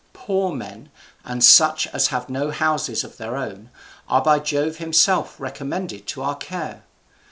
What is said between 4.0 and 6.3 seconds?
are by Jove himself recommended to